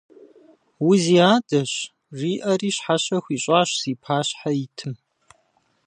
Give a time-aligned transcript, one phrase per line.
[0.89, 1.71] Узиадэщ,–
[2.17, 4.93] жиӀэри щхьэщэ хуищӀащ зи пащхьэ итым.